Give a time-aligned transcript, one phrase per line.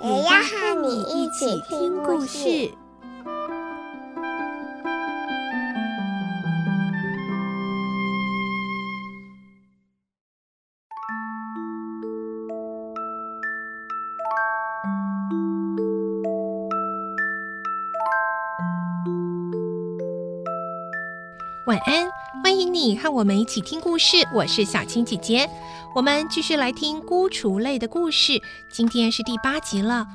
[0.00, 2.70] 也要和你一起听故事。
[21.66, 22.08] 晚安，
[22.42, 24.16] 欢迎你和我们一起听故事。
[24.34, 25.48] 我是小青姐姐，
[25.94, 28.40] 我们继续来听《孤雏泪》的故事。
[28.72, 30.06] 今天是第八集了，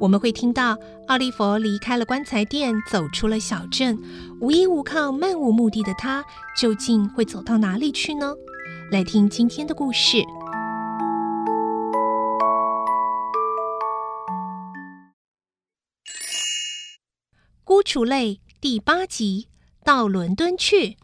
[0.00, 0.76] 我们会听到
[1.08, 3.98] 奥利弗离开了棺材店，走出了小镇，
[4.40, 6.24] 无依无靠、漫无目的的他，
[6.56, 8.34] 究竟会走到哪里去呢？
[8.90, 10.18] 来听今天的故事，
[17.64, 19.48] 《孤雏泪》第八集。
[19.84, 20.96] 到伦敦去。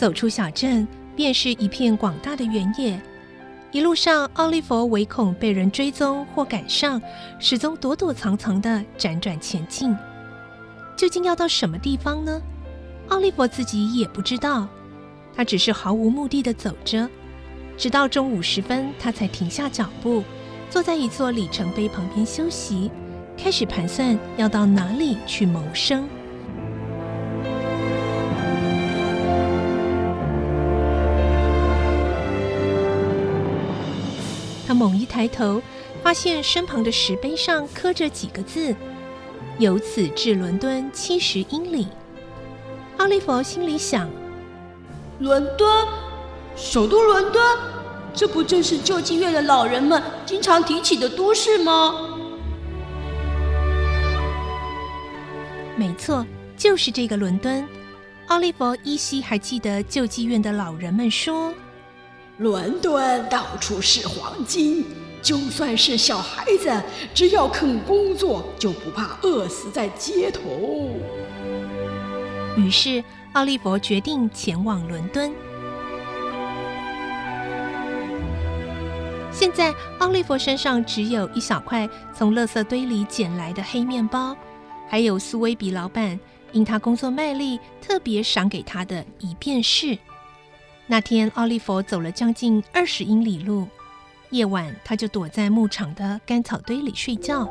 [0.00, 2.98] 走出小镇，便是一片广大的原野。
[3.70, 6.98] 一路上，奥利弗唯恐被人追踪或赶上，
[7.38, 9.94] 始终躲躲藏藏地辗转前进。
[10.96, 12.40] 究竟要到什么地方呢？
[13.08, 14.66] 奥利弗自己也不知道，
[15.36, 17.06] 他只是毫无目的地走着，
[17.76, 20.24] 直到中午时分，他才停下脚步，
[20.70, 22.90] 坐在一座里程碑旁边休息，
[23.36, 26.08] 开始盘算要到哪里去谋生。
[34.70, 35.60] 他猛一抬头，
[36.00, 38.72] 发现身旁的石碑上刻着几个字
[39.58, 41.88] ：“由此至伦敦七十英里。”
[42.98, 44.08] 奥利弗心里想
[45.18, 45.68] ：“伦敦，
[46.54, 47.42] 首都伦敦，
[48.14, 51.92] 这不正是救济院的老人们经常提起的都市吗？”
[55.74, 56.24] 没错，
[56.56, 57.66] 就是这个伦敦。
[58.28, 61.52] 奥利弗依稀还记得救济院的老人们说
[62.40, 64.82] ：“伦敦到处是黄金，
[65.20, 66.72] 就算是小孩子，
[67.12, 70.88] 只要肯工作，就不怕饿死在街头。”
[72.56, 75.30] 于是，奥利弗决定前往伦敦。
[79.30, 81.86] 现在，奥利弗身上只有一小块
[82.16, 84.34] 从垃圾堆里捡来的黑面包，
[84.88, 86.18] 还有苏威比老板
[86.52, 89.98] 因他工作卖力，特别赏给他的一便士。
[90.90, 93.64] 那天，奥利弗走了将近二十英里路，
[94.30, 97.48] 夜晚他就躲在牧场的干草堆里睡觉。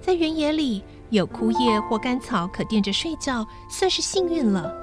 [0.00, 4.74] 在原野里，有枯叶或干草可垫着睡觉，算是幸运了。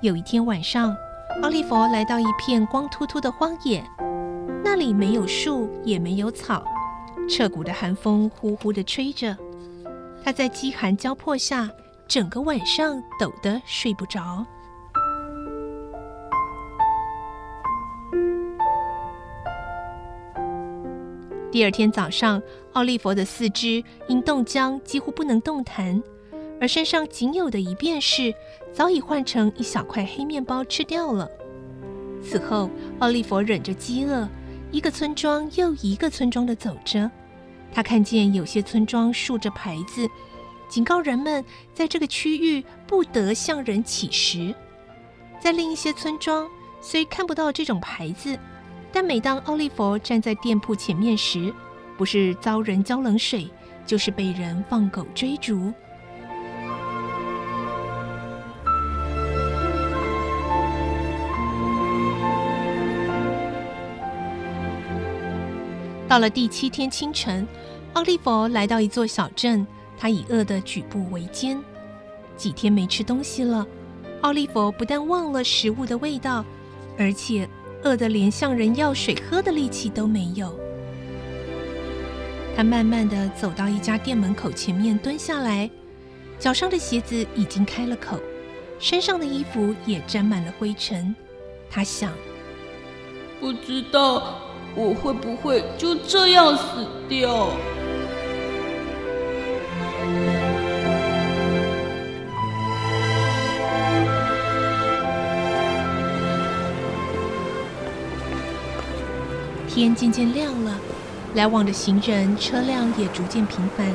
[0.00, 0.96] 有一天晚上，
[1.42, 3.84] 奥利弗来到一片光秃秃的荒野，
[4.64, 6.64] 那里没有树，也没有草，
[7.28, 9.36] 彻骨的寒风呼呼地吹着。
[10.24, 11.68] 他在饥寒交迫下，
[12.06, 14.42] 整个晚上抖得睡不着。
[21.58, 22.40] 第二天早上，
[22.74, 26.00] 奥利弗的四肢因冻僵几乎不能动弹，
[26.60, 28.32] 而身上仅有的一便士
[28.72, 31.28] 早已换成一小块黑面包吃掉了。
[32.22, 32.70] 此后，
[33.00, 34.28] 奥利弗忍着饥饿，
[34.70, 37.10] 一个村庄又一个村庄地走着。
[37.72, 40.08] 他看见有些村庄竖着牌子，
[40.68, 41.44] 警告人们
[41.74, 44.54] 在这个区域不得向人乞食。
[45.40, 46.48] 在另一些村庄，
[46.80, 48.38] 虽看不到这种牌子。
[48.92, 51.52] 但每当奥利弗站在店铺前面时，
[51.96, 53.48] 不是遭人浇冷水，
[53.86, 55.72] 就是被人放狗追逐。
[66.08, 67.46] 到了第七天清晨，
[67.92, 69.66] 奥利弗来到一座小镇，
[69.98, 71.62] 他已饿得举步维艰。
[72.34, 73.66] 几天没吃东西了，
[74.22, 76.42] 奥利弗不但忘了食物的味道，
[76.96, 77.46] 而且，
[77.82, 80.58] 饿得连向人要水喝的力气都没有，
[82.56, 85.70] 他慢慢地走到一家店门口前面，蹲下来，
[86.38, 88.18] 脚上的鞋子已经开了口，
[88.78, 91.14] 身上的衣服也沾满了灰尘。
[91.70, 92.12] 他想，
[93.40, 94.40] 不知道
[94.74, 97.50] 我会不会就这样死掉。
[109.78, 110.76] 天渐渐亮了，
[111.36, 113.86] 来往的行人、车辆也逐渐频繁。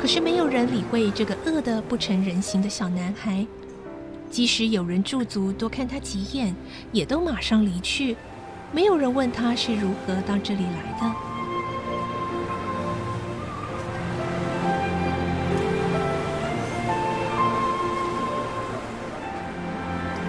[0.00, 3.46] 可是没有人理会这个饿得不成人形的小男孩。
[4.30, 6.56] 即使有人驻足多看他几眼，
[6.92, 8.16] 也都马上离去。
[8.72, 11.14] 没有人问他是如何到这里来的。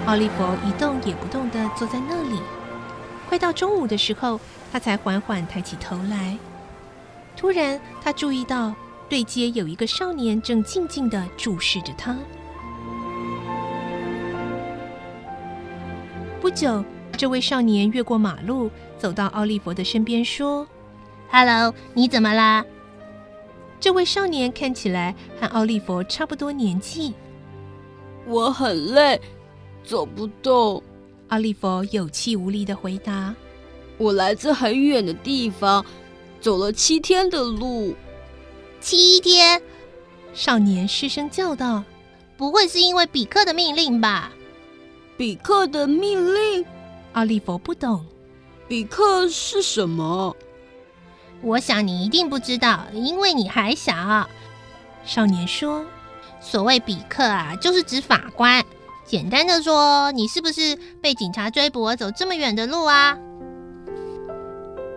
[0.07, 2.41] 奥利弗一动也不动地坐在那里。
[3.33, 4.39] 快到中午的时候，
[4.71, 6.37] 他才缓缓抬起头来。
[7.35, 8.75] 突然，他注意到
[9.09, 12.15] 对街有一个少年正静静的注视着他。
[16.39, 16.85] 不久，
[17.17, 18.69] 这位少年越过马路，
[18.99, 20.67] 走到奥利弗的身边，说
[21.31, 22.63] ：“Hello，你怎么啦？”
[23.81, 27.15] 这位少年看起来和奥利弗差不多年纪。
[28.27, 29.19] 我很累，
[29.83, 30.83] 走不动。
[31.33, 33.33] 奥利佛有气无力的回答
[33.97, 35.83] ：“我来自很远的地方，
[36.39, 37.95] 走了七天的路。”
[38.79, 39.59] 七天？
[40.35, 41.83] 少年失声叫道
[42.37, 44.31] ：“不会是因为比克的命令吧？”
[45.17, 46.63] 比克的命令，
[47.13, 48.05] 阿利佛不懂。
[48.67, 50.37] 比克是什么？
[51.41, 54.29] 我想你一定不知道，因为你还小。
[55.03, 55.83] 少年说
[56.39, 58.63] ：“所谓比克啊，就是指法官。
[59.05, 63.17] 简单的说，你是不是被警察追捕而走这么远的路啊？”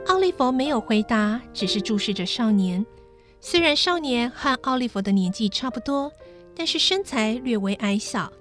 [0.07, 2.87] 奥利弗没有回答，只是注视着少年。
[3.41, 6.11] 虽然少年和奥利弗的年纪差不多，
[6.55, 8.33] 但是身材略微矮小。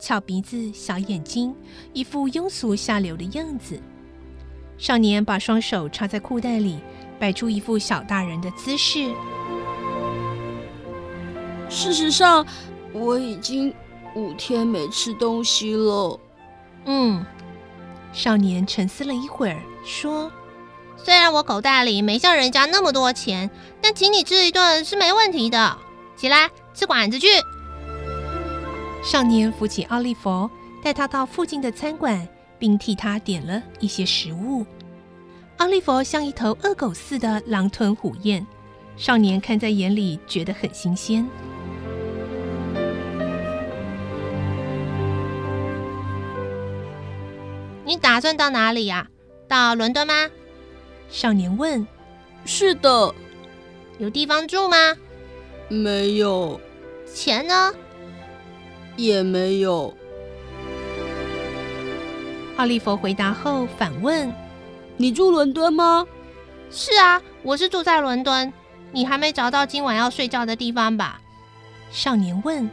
[0.00, 1.52] 翘鼻子、小眼睛，
[1.92, 3.80] 一副庸俗下流的样子。
[4.78, 6.78] 少年把双手插在裤袋里，
[7.18, 9.12] 摆出一副小大人的姿势。
[11.68, 12.46] 事实上，
[12.92, 13.74] 我已经
[14.18, 16.18] 五天没吃东西了。
[16.86, 17.24] 嗯，
[18.12, 20.30] 少年沉思了一会儿，说
[20.98, 23.48] ：“虽然我口袋里没像人家那么多钱，
[23.80, 25.78] 但请你吃一顿是没问题的。
[26.16, 27.28] 起来，吃馆子去。”
[29.04, 30.50] 少年扶起奥利弗，
[30.82, 32.26] 带他到附近的餐馆，
[32.58, 34.66] 并替他点了一些食物。
[35.58, 38.44] 奥利弗像一头恶狗似的狼吞虎咽，
[38.96, 41.28] 少年看在眼里，觉得很新鲜。
[47.88, 49.08] 你打算到哪里呀？
[49.48, 50.28] 到伦敦吗？
[51.08, 51.88] 少年问。
[52.44, 53.14] 是的。
[53.96, 54.76] 有地方住吗？
[55.68, 56.60] 没有。
[57.10, 57.72] 钱呢？
[58.96, 59.96] 也没有。
[62.58, 64.30] 奥利弗回答后反问
[64.98, 66.06] ：“你住伦敦吗
[66.70, 68.52] ？”“是啊，我是住在伦敦。
[68.92, 71.22] 你还没找到今晚要睡觉的地方吧？”
[71.90, 72.68] 少年问。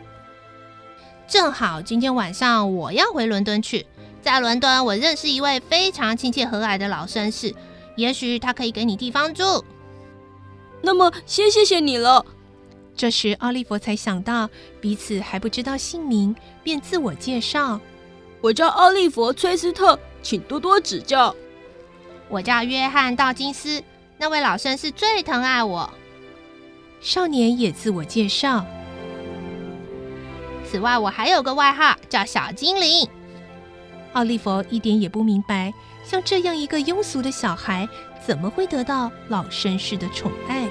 [1.25, 3.85] “正好今天晚上我要回伦敦去，
[4.25, 7.54] 在伦敦我认识一位非常亲切和蔼的老绅士，
[7.95, 9.63] 也许他可以给你地方住。
[10.81, 12.25] ”“那么，先谢谢你了。”
[12.98, 14.50] 这时，奥利弗才想到
[14.81, 17.80] 彼此还不知道姓名，便自我介绍
[18.42, 21.36] ：“我叫奥利弗·崔斯特，请多多指教。
[22.27, 23.83] ”“我叫约翰·道金斯，
[24.18, 25.88] 那位老绅士最疼爱我。”
[27.00, 28.66] 少年也自我介绍
[30.65, 33.08] ：“此外，我还有个外号叫小精灵。”
[34.15, 37.88] 奥利弗一点也不明白，像这样一个庸俗的小孩，
[38.25, 40.69] 怎么会得到老绅士的宠爱？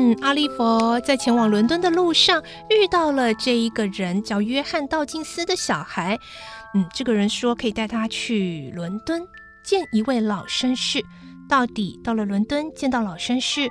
[0.00, 2.40] 嗯奥利弗在前往伦敦的路上
[2.70, 6.16] 遇到了这一个人，叫约翰·道金斯的小孩。
[6.72, 9.26] 嗯，这个人说可以带他去伦敦
[9.64, 11.04] 见一位老绅士。
[11.48, 13.68] 到底到了伦敦见到老绅士，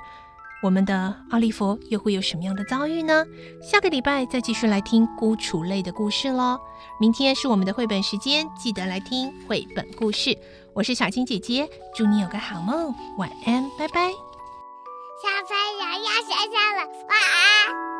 [0.62, 3.24] 我们的奥利弗又会有什么样的遭遇呢？
[3.62, 6.58] 下个礼拜再继续来听孤雏类的故事喽。
[7.00, 10.36] 明天是我们的绘本时间，记得来听绘本故事。
[10.74, 11.66] 我是小青姐姐，
[11.96, 14.27] 祝你有个好梦，晚安，拜拜。
[15.20, 17.97] 小朋友要睡觉了，晚安。